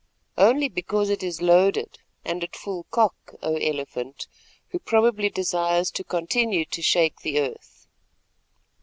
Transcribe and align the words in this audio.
"Only 0.39 0.67
because 0.67 1.11
it 1.11 1.21
is 1.21 1.43
loaded, 1.43 1.99
and 2.25 2.43
at 2.43 2.55
full 2.55 2.85
cock, 2.89 3.35
O 3.43 3.53
Elephant, 3.57 4.25
who 4.69 4.79
probably 4.79 5.29
desires 5.29 5.91
to 5.91 6.03
continue 6.03 6.65
to 6.65 6.81
shake 6.81 7.21
the 7.21 7.39
Earth." 7.39 7.85